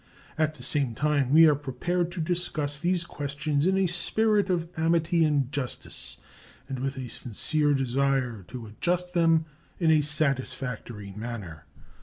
[0.35, 4.67] At the same time, we are prepared to discuss these questions in a spirit of
[4.75, 6.17] amity and justice
[6.67, 9.45] and with a sincere desire to adjust them
[9.79, 11.67] in a satisfactory manner.